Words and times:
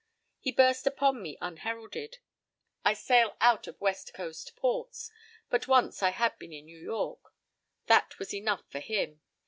He 0.39 0.51
burst 0.51 0.87
upon 0.87 1.21
me 1.21 1.37
unheralded. 1.41 2.17
I 2.83 2.93
sail 2.95 3.37
out 3.39 3.67
of 3.67 3.79
west 3.79 4.15
coast 4.15 4.55
ports, 4.55 5.11
but 5.51 5.67
once 5.67 6.01
I 6.01 6.09
had 6.09 6.39
been 6.39 6.51
in 6.51 6.65
New 6.65 6.79
York. 6.79 7.19
That 7.85 8.17
was 8.17 8.33
enough 8.33 8.63
for 8.67 8.79
him. 8.79 9.21